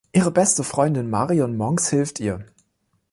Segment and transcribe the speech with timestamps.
[0.13, 2.43] Ihre beste Freundin Marion Monks hilft ihr.